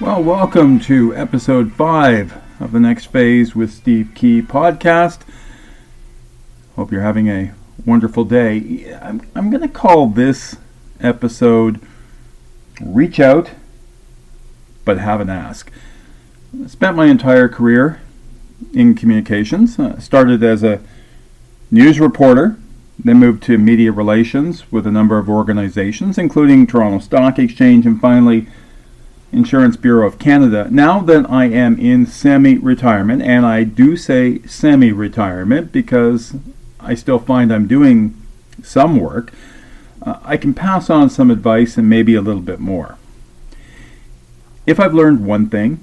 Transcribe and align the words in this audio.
Well, 0.00 0.22
welcome 0.22 0.78
to 0.82 1.12
episode 1.16 1.72
five 1.72 2.40
of 2.60 2.70
the 2.70 2.78
Next 2.78 3.06
Phase 3.06 3.56
with 3.56 3.72
Steve 3.72 4.12
Kee 4.14 4.40
podcast. 4.40 5.22
Hope 6.76 6.92
you're 6.92 7.02
having 7.02 7.26
a 7.26 7.52
wonderful 7.84 8.24
day. 8.24 8.96
I'm, 9.02 9.22
I'm 9.34 9.50
going 9.50 9.62
to 9.62 9.68
call 9.68 10.06
this 10.06 10.54
episode 11.00 11.80
Reach 12.80 13.18
Out 13.18 13.50
But 14.84 14.98
Have 14.98 15.20
an 15.20 15.30
Ask. 15.30 15.72
I 16.62 16.68
spent 16.68 16.96
my 16.96 17.06
entire 17.06 17.48
career 17.48 18.00
in 18.72 18.94
communications. 18.94 19.80
I 19.80 19.98
started 19.98 20.44
as 20.44 20.62
a 20.62 20.80
news 21.72 21.98
reporter, 21.98 22.56
then 23.02 23.16
moved 23.16 23.42
to 23.44 23.58
media 23.58 23.90
relations 23.90 24.70
with 24.70 24.86
a 24.86 24.92
number 24.92 25.18
of 25.18 25.28
organizations, 25.28 26.18
including 26.18 26.68
Toronto 26.68 27.00
Stock 27.00 27.40
Exchange, 27.40 27.84
and 27.84 28.00
finally 28.00 28.46
Insurance 29.32 29.76
Bureau 29.76 30.06
of 30.06 30.18
Canada. 30.18 30.68
Now 30.70 31.00
that 31.00 31.30
I 31.30 31.46
am 31.46 31.78
in 31.78 32.06
semi 32.06 32.56
retirement, 32.56 33.22
and 33.22 33.44
I 33.44 33.64
do 33.64 33.96
say 33.96 34.40
semi 34.42 34.92
retirement 34.92 35.70
because 35.72 36.34
I 36.80 36.94
still 36.94 37.18
find 37.18 37.52
I'm 37.52 37.66
doing 37.66 38.20
some 38.62 38.98
work, 38.98 39.32
uh, 40.02 40.18
I 40.24 40.36
can 40.36 40.54
pass 40.54 40.88
on 40.88 41.10
some 41.10 41.30
advice 41.30 41.76
and 41.76 41.88
maybe 41.88 42.14
a 42.14 42.22
little 42.22 42.42
bit 42.42 42.60
more. 42.60 42.96
If 44.66 44.80
I've 44.80 44.94
learned 44.94 45.24
one 45.24 45.48
thing, 45.48 45.80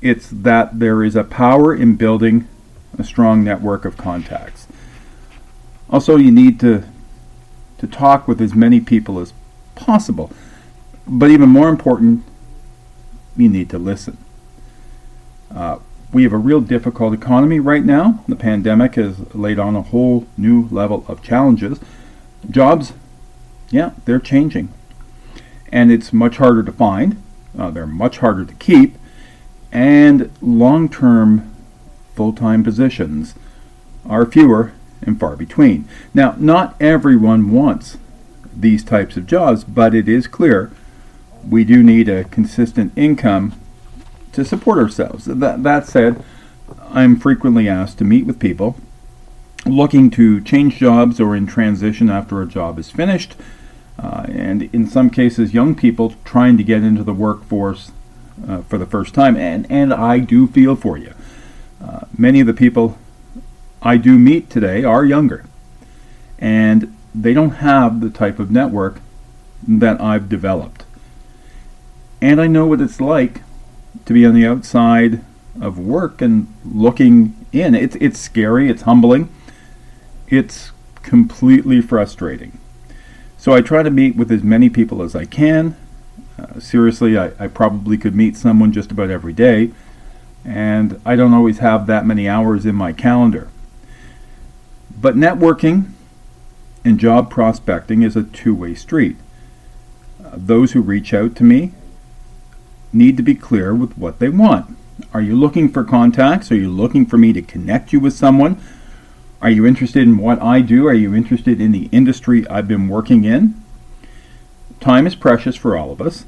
it's 0.00 0.28
that 0.30 0.78
there 0.78 1.02
is 1.02 1.16
a 1.16 1.24
power 1.24 1.74
in 1.74 1.96
building 1.96 2.48
a 2.98 3.04
strong 3.04 3.44
network 3.44 3.84
of 3.84 3.96
contacts. 3.96 4.66
Also, 5.90 6.16
you 6.16 6.30
need 6.30 6.58
to 6.60 6.84
to 7.78 7.86
talk 7.86 8.26
with 8.26 8.40
as 8.40 8.54
many 8.54 8.80
people 8.80 9.18
as 9.18 9.34
possible. 9.74 10.32
But 11.06 11.30
even 11.30 11.50
more 11.50 11.68
important, 11.68 12.24
you 13.36 13.48
need 13.48 13.70
to 13.70 13.78
listen. 13.78 14.16
Uh, 15.54 15.78
we 16.12 16.22
have 16.22 16.32
a 16.32 16.38
real 16.38 16.60
difficult 16.60 17.12
economy 17.12 17.60
right 17.60 17.84
now. 17.84 18.24
The 18.28 18.36
pandemic 18.36 18.94
has 18.94 19.34
laid 19.34 19.58
on 19.58 19.76
a 19.76 19.82
whole 19.82 20.26
new 20.36 20.68
level 20.70 21.04
of 21.08 21.22
challenges. 21.22 21.78
Jobs, 22.48 22.92
yeah, 23.70 23.92
they're 24.04 24.18
changing. 24.18 24.72
And 25.72 25.90
it's 25.90 26.12
much 26.12 26.36
harder 26.36 26.62
to 26.62 26.72
find, 26.72 27.22
uh, 27.58 27.70
they're 27.70 27.86
much 27.86 28.18
harder 28.18 28.44
to 28.44 28.54
keep, 28.54 28.96
and 29.72 30.30
long 30.40 30.88
term 30.88 31.54
full 32.14 32.32
time 32.32 32.62
positions 32.62 33.34
are 34.08 34.24
fewer 34.24 34.72
and 35.02 35.18
far 35.18 35.36
between. 35.36 35.86
Now, 36.14 36.34
not 36.38 36.76
everyone 36.80 37.50
wants 37.50 37.98
these 38.54 38.82
types 38.82 39.16
of 39.16 39.26
jobs, 39.26 39.64
but 39.64 39.94
it 39.94 40.08
is 40.08 40.26
clear 40.26 40.70
we 41.48 41.64
do 41.64 41.82
need 41.82 42.08
a 42.08 42.24
consistent 42.24 42.92
income 42.96 43.58
to 44.32 44.44
support 44.44 44.78
ourselves. 44.78 45.24
That, 45.24 45.62
that 45.62 45.86
said, 45.86 46.22
I'm 46.90 47.18
frequently 47.18 47.68
asked 47.68 47.98
to 47.98 48.04
meet 48.04 48.26
with 48.26 48.38
people 48.38 48.76
looking 49.66 50.10
to 50.10 50.40
change 50.40 50.76
jobs 50.76 51.20
or 51.20 51.34
in 51.34 51.46
transition 51.46 52.08
after 52.08 52.40
a 52.40 52.46
job 52.46 52.78
is 52.78 52.90
finished, 52.90 53.34
uh, 53.98 54.26
and 54.28 54.62
in 54.74 54.86
some 54.86 55.10
cases, 55.10 55.54
young 55.54 55.74
people 55.74 56.14
trying 56.24 56.56
to 56.56 56.62
get 56.62 56.82
into 56.82 57.02
the 57.02 57.14
workforce 57.14 57.90
uh, 58.46 58.62
for 58.62 58.78
the 58.78 58.86
first 58.86 59.14
time. 59.14 59.36
And, 59.36 59.66
and 59.70 59.92
I 59.92 60.18
do 60.18 60.46
feel 60.46 60.76
for 60.76 60.96
you. 60.96 61.14
Uh, 61.82 62.00
many 62.16 62.40
of 62.40 62.46
the 62.46 62.54
people 62.54 62.98
I 63.82 63.96
do 63.96 64.18
meet 64.18 64.50
today 64.50 64.84
are 64.84 65.04
younger, 65.04 65.44
and 66.38 66.96
they 67.14 67.34
don't 67.34 67.56
have 67.56 68.00
the 68.00 68.10
type 68.10 68.38
of 68.38 68.50
network 68.50 69.00
that 69.66 70.00
I've 70.00 70.28
developed 70.28 70.75
and 72.20 72.40
I 72.40 72.46
know 72.46 72.66
what 72.66 72.80
it's 72.80 73.00
like 73.00 73.42
to 74.04 74.12
be 74.12 74.24
on 74.24 74.34
the 74.34 74.46
outside 74.46 75.22
of 75.60 75.78
work 75.78 76.20
and 76.20 76.52
looking 76.64 77.34
in. 77.52 77.74
It's 77.74 77.96
it's 77.96 78.18
scary. 78.18 78.68
It's 78.68 78.82
humbling. 78.82 79.28
It's 80.28 80.72
completely 81.02 81.80
frustrating. 81.80 82.58
So 83.38 83.52
I 83.52 83.60
try 83.60 83.82
to 83.82 83.90
meet 83.90 84.16
with 84.16 84.32
as 84.32 84.42
many 84.42 84.68
people 84.68 85.02
as 85.02 85.14
I 85.14 85.24
can. 85.24 85.76
Uh, 86.38 86.58
seriously, 86.58 87.16
I, 87.16 87.32
I 87.38 87.46
probably 87.46 87.96
could 87.96 88.14
meet 88.14 88.36
someone 88.36 88.72
just 88.72 88.90
about 88.90 89.10
every 89.10 89.32
day, 89.32 89.70
and 90.44 91.00
I 91.06 91.16
don't 91.16 91.32
always 91.32 91.58
have 91.58 91.86
that 91.86 92.04
many 92.04 92.28
hours 92.28 92.66
in 92.66 92.74
my 92.74 92.92
calendar. 92.92 93.48
But 94.98 95.16
networking 95.16 95.92
and 96.84 96.98
job 96.98 97.30
prospecting 97.30 98.02
is 98.02 98.16
a 98.16 98.24
two 98.24 98.54
way 98.54 98.74
street. 98.74 99.16
Uh, 100.22 100.30
those 100.34 100.72
who 100.72 100.80
reach 100.80 101.14
out 101.14 101.36
to 101.36 101.44
me 101.44 101.72
need 102.96 103.16
to 103.16 103.22
be 103.22 103.34
clear 103.34 103.74
with 103.74 103.96
what 103.98 104.18
they 104.18 104.28
want. 104.28 104.76
Are 105.12 105.20
you 105.20 105.36
looking 105.36 105.68
for 105.68 105.84
contacts? 105.84 106.50
Are 106.50 106.56
you 106.56 106.70
looking 106.70 107.06
for 107.06 107.18
me 107.18 107.32
to 107.32 107.42
connect 107.42 107.92
you 107.92 108.00
with 108.00 108.14
someone? 108.14 108.60
Are 109.42 109.50
you 109.50 109.66
interested 109.66 110.02
in 110.02 110.16
what 110.16 110.40
I 110.40 110.60
do? 110.60 110.86
Are 110.86 110.94
you 110.94 111.14
interested 111.14 111.60
in 111.60 111.72
the 111.72 111.88
industry 111.92 112.46
I've 112.48 112.68
been 112.68 112.88
working 112.88 113.24
in? 113.24 113.62
Time 114.80 115.06
is 115.06 115.14
precious 115.14 115.56
for 115.56 115.76
all 115.76 115.90
of 115.90 116.00
us. 116.00 116.24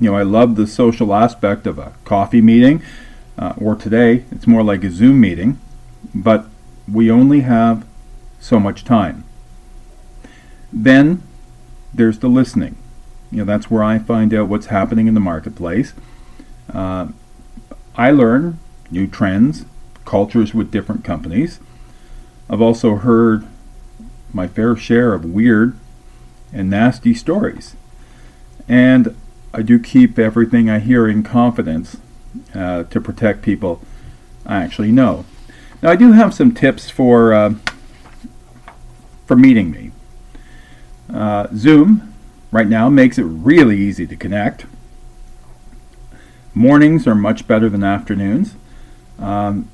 You 0.00 0.10
know, 0.10 0.16
I 0.16 0.22
love 0.22 0.56
the 0.56 0.66
social 0.66 1.14
aspect 1.14 1.66
of 1.66 1.78
a 1.78 1.92
coffee 2.04 2.40
meeting, 2.40 2.82
uh, 3.38 3.54
or 3.58 3.74
today 3.74 4.24
it's 4.32 4.46
more 4.46 4.62
like 4.62 4.82
a 4.84 4.90
Zoom 4.90 5.20
meeting, 5.20 5.60
but 6.14 6.46
we 6.90 7.10
only 7.10 7.40
have 7.40 7.86
so 8.40 8.58
much 8.58 8.84
time. 8.84 9.24
Then 10.72 11.22
there's 11.92 12.18
the 12.18 12.28
listening. 12.28 12.76
You 13.36 13.44
know, 13.44 13.52
that's 13.52 13.70
where 13.70 13.84
I 13.84 13.98
find 13.98 14.32
out 14.32 14.48
what's 14.48 14.66
happening 14.66 15.08
in 15.08 15.12
the 15.12 15.20
marketplace. 15.20 15.92
Uh, 16.72 17.08
I 17.94 18.10
learn 18.10 18.58
new 18.90 19.06
trends, 19.06 19.66
cultures 20.06 20.54
with 20.54 20.70
different 20.70 21.04
companies. 21.04 21.60
I've 22.48 22.62
also 22.62 22.96
heard 22.96 23.46
my 24.32 24.48
fair 24.48 24.74
share 24.74 25.12
of 25.12 25.26
weird 25.26 25.76
and 26.50 26.70
nasty 26.70 27.12
stories. 27.12 27.76
And 28.68 29.14
I 29.52 29.60
do 29.60 29.78
keep 29.78 30.18
everything 30.18 30.70
I 30.70 30.78
hear 30.78 31.06
in 31.06 31.22
confidence 31.22 31.98
uh, 32.54 32.84
to 32.84 33.00
protect 33.02 33.42
people 33.42 33.82
I 34.46 34.62
actually 34.62 34.92
know. 34.92 35.26
Now, 35.82 35.90
I 35.90 35.96
do 35.96 36.12
have 36.12 36.32
some 36.32 36.54
tips 36.54 36.88
for, 36.88 37.34
uh, 37.34 37.56
for 39.26 39.36
meeting 39.36 39.70
me. 39.70 39.90
Uh, 41.12 41.48
Zoom 41.54 42.05
right 42.50 42.66
now 42.66 42.88
makes 42.88 43.18
it 43.18 43.24
really 43.24 43.76
easy 43.78 44.06
to 44.06 44.16
connect. 44.16 44.66
Mornings 46.54 47.06
are 47.06 47.14
much 47.14 47.46
better 47.46 47.68
than 47.68 47.84
afternoons. 47.84 48.54
Um, 49.18 49.68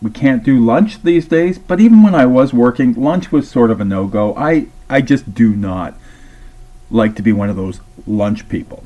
we 0.00 0.10
can't 0.10 0.44
do 0.44 0.64
lunch 0.64 1.02
these 1.02 1.26
days, 1.26 1.58
but 1.58 1.80
even 1.80 2.02
when 2.02 2.14
I 2.14 2.26
was 2.26 2.52
working, 2.52 2.94
lunch 2.94 3.32
was 3.32 3.50
sort 3.50 3.70
of 3.70 3.80
a 3.80 3.84
no 3.84 4.06
go. 4.06 4.36
I, 4.36 4.68
I 4.88 5.00
just 5.00 5.34
do 5.34 5.54
not 5.54 5.94
like 6.90 7.16
to 7.16 7.22
be 7.22 7.32
one 7.32 7.50
of 7.50 7.56
those 7.56 7.80
lunch 8.06 8.48
people. 8.48 8.84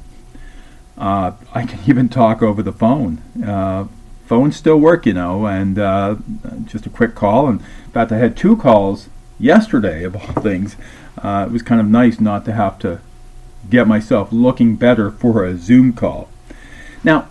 Uh, 0.97 1.33
I 1.53 1.67
can 1.67 1.81
even 1.87 2.09
talk 2.09 2.43
over 2.43 2.63
the 2.63 2.73
phone. 2.73 3.19
Uh, 3.45 3.89
phones 4.27 4.57
still 4.57 4.79
work, 4.79 5.05
you 5.05 5.13
know, 5.13 5.47
and 5.47 5.79
uh, 5.79 6.17
just 6.65 6.87
a 6.87 6.91
quick 6.91 7.15
call. 7.15 7.49
And 7.49 7.61
in 7.61 7.91
fact, 7.93 8.13
I 8.13 8.17
had 8.17 8.37
two 8.37 8.57
calls 8.57 9.11
yesterday, 9.39 10.05
of 10.05 10.17
all 10.17 10.33
things. 10.43 10.77
Uh, 11.19 11.47
it 11.47 11.53
was 11.53 11.63
kind 11.63 11.81
of 11.81 11.87
nice 11.87 12.19
not 12.19 12.47
to 12.47 12.53
have 12.53 12.79
to 12.79 13.01
get 13.69 13.87
myself 13.87 14.33
looking 14.33 14.77
better 14.77 15.11
for 15.11 15.45
a 15.45 15.57
Zoom 15.57 15.93
call. 15.93 16.29
Now, 17.05 17.29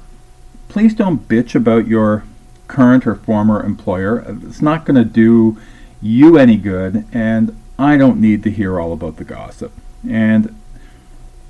please 0.69 0.93
don't 0.93 1.27
bitch 1.27 1.55
about 1.55 1.87
your 1.87 2.23
current 2.67 3.05
or 3.05 3.15
former 3.15 3.63
employer. 3.63 4.19
It's 4.43 4.61
not 4.61 4.85
going 4.85 4.95
to 4.95 5.05
do 5.05 5.57
you 6.01 6.37
any 6.37 6.57
good, 6.57 7.05
and 7.11 7.57
I 7.77 7.97
don't 7.97 8.19
need 8.19 8.43
to 8.43 8.51
hear 8.51 8.79
all 8.79 8.93
about 8.93 9.17
the 9.17 9.23
gossip. 9.23 9.71
And 10.09 10.55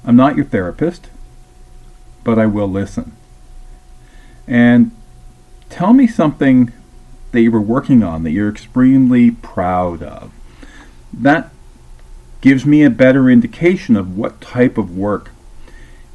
I'm 0.03 0.15
not 0.15 0.35
your 0.35 0.45
therapist, 0.45 1.09
but 2.23 2.39
I 2.39 2.45
will 2.47 2.67
listen. 2.67 3.15
And 4.47 4.91
tell 5.69 5.93
me 5.93 6.07
something 6.07 6.73
that 7.31 7.41
you 7.41 7.51
were 7.51 7.61
working 7.61 8.03
on 8.03 8.23
that 8.23 8.31
you're 8.31 8.49
extremely 8.49 9.31
proud 9.31 10.03
of. 10.03 10.31
That 11.13 11.51
gives 12.41 12.65
me 12.65 12.83
a 12.83 12.89
better 12.89 13.29
indication 13.29 13.95
of 13.95 14.17
what 14.17 14.41
type 14.41 14.77
of 14.77 14.97
work 14.97 15.29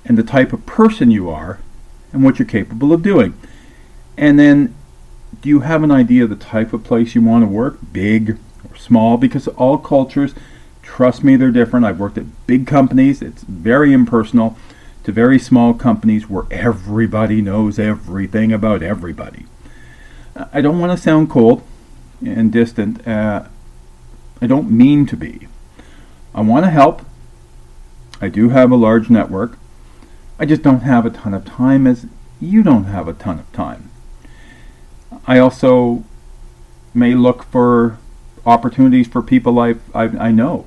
and 0.05 0.19
the 0.19 0.23
type 0.23 0.53
of 0.53 0.67
person 0.67 1.11
you 1.11 1.31
are 1.31 1.59
and 2.13 2.23
what 2.23 2.39
you're 2.39 2.47
capable 2.47 2.93
of 2.93 3.03
doing. 3.03 3.39
And 4.17 4.39
then, 4.39 4.75
do 5.41 5.49
you 5.49 5.61
have 5.61 5.83
an 5.83 5.91
idea 5.91 6.25
of 6.25 6.31
the 6.31 6.37
type 6.37 6.73
of 6.73 6.85
place 6.85 7.15
you 7.15 7.23
want 7.23 7.43
to 7.45 7.49
work, 7.49 7.79
big 7.93 8.39
or 8.69 8.77
small? 8.77 9.17
Because 9.17 9.47
all 9.49 9.79
cultures, 9.79 10.35
trust 10.83 11.23
me, 11.23 11.37
they're 11.37 11.51
different. 11.51 11.87
I've 11.87 12.01
worked 12.01 12.19
at 12.19 12.47
big 12.47 12.67
companies, 12.67 13.23
it's 13.23 13.43
very 13.43 13.93
impersonal, 13.93 14.57
to 15.05 15.13
very 15.13 15.39
small 15.39 15.75
companies 15.75 16.29
where 16.29 16.45
everybody 16.51 17.41
knows 17.41 17.79
everything 17.79 18.53
about 18.53 18.83
everybody. 18.83 19.47
I 20.53 20.61
don't 20.61 20.81
want 20.81 20.97
to 20.97 21.03
sound 21.03 21.31
cold 21.31 21.63
and 22.25 22.53
distant. 22.53 23.07
Uh, 23.07 23.45
I 24.41 24.47
don't 24.47 24.71
mean 24.71 25.07
to 25.07 25.17
be. 25.17 25.49
I 26.37 26.43
want 26.43 26.67
to 26.67 26.71
help. 26.71 27.01
I 28.21 28.29
do 28.29 28.51
have 28.51 28.71
a 28.71 28.77
large 28.77 29.09
network. 29.09 29.59
I 30.39 30.45
just 30.45 30.61
don't 30.61 30.81
have 30.81 31.07
a 31.07 31.11
ton 31.11 31.33
of 31.33 31.47
time 31.47 31.87
as 31.87 32.07
you 32.41 32.63
don't 32.63 32.85
have 32.85 33.09
a 33.09 33.15
ton 33.15 33.39
of 33.39 33.51
time. 33.53 33.91
I 35.27 35.39
also 35.39 36.05
may 36.93 37.15
look 37.15 37.45
for 37.45 37.99
opportunities 38.45 39.09
for 39.09 39.23
people 39.23 39.59
I, 39.59 39.77
I, 39.95 40.05
I 40.05 40.31
know. 40.31 40.67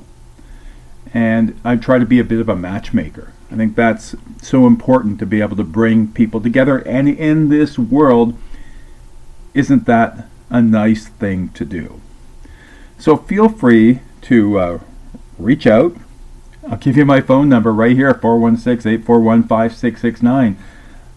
And 1.14 1.60
I 1.64 1.76
try 1.76 2.00
to 2.00 2.06
be 2.06 2.20
a 2.20 2.24
bit 2.24 2.40
of 2.40 2.50
a 2.50 2.56
matchmaker. 2.56 3.32
I 3.52 3.56
think 3.56 3.76
that's 3.76 4.16
so 4.42 4.66
important 4.66 5.20
to 5.20 5.26
be 5.26 5.40
able 5.40 5.56
to 5.56 5.64
bring 5.64 6.08
people 6.08 6.42
together. 6.42 6.80
And 6.80 7.08
in 7.08 7.50
this 7.50 7.78
world, 7.78 8.36
isn't 9.54 9.86
that 9.86 10.28
a 10.50 10.62
nice 10.62 11.08
thing 11.08 11.50
to 11.50 11.64
do? 11.66 12.02
So 12.98 13.18
feel 13.18 13.50
free 13.50 14.02
to 14.24 14.60
uh, 14.60 14.80
reach 15.40 15.66
out. 15.66 15.96
I'll 16.70 16.78
give 16.78 16.98
you 16.98 17.06
my 17.06 17.22
phone 17.22 17.50
number 17.50 17.74
right 17.74 17.96
here 17.96 18.14
416 18.14 18.92
841 18.92 19.44
5669. 19.44 20.58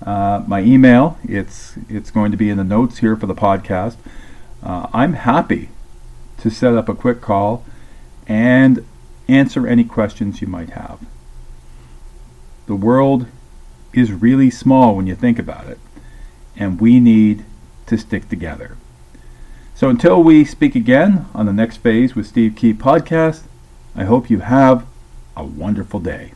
Uh, 0.04 0.42
my 0.46 0.60
email, 0.62 1.18
it's, 1.24 1.74
it's 1.88 2.10
going 2.10 2.30
to 2.30 2.36
be 2.36 2.48
in 2.48 2.56
the 2.56 2.64
notes 2.64 2.98
here 2.98 3.16
for 3.16 3.26
the 3.26 3.34
podcast. 3.34 3.96
Uh, 4.62 4.88
I'm 4.92 5.14
happy 5.14 5.68
to 6.38 6.50
set 6.50 6.74
up 6.74 6.88
a 6.88 6.94
quick 6.94 7.20
call 7.20 7.64
and 8.26 8.84
answer 9.28 9.66
any 9.66 9.84
questions 9.84 10.40
you 10.40 10.48
might 10.48 10.70
have. 10.70 11.00
The 12.66 12.74
world 12.74 13.26
is 13.92 14.12
really 14.12 14.50
small 14.50 14.96
when 14.96 15.06
you 15.06 15.14
think 15.14 15.38
about 15.38 15.66
it, 15.66 15.78
and 16.56 16.80
we 16.80 16.98
need 16.98 17.44
to 17.86 17.98
stick 17.98 18.28
together. 18.28 18.76
So 19.74 19.88
until 19.88 20.22
we 20.22 20.44
speak 20.44 20.74
again 20.74 21.26
on 21.34 21.46
the 21.46 21.52
next 21.52 21.78
phase 21.78 22.14
with 22.14 22.26
Steve 22.26 22.54
Kee 22.56 22.72
podcast, 22.72 23.42
I 23.94 24.04
hope 24.04 24.30
you 24.30 24.40
have 24.40 24.86
a 25.36 25.44
wonderful 25.44 26.00
day. 26.00 26.32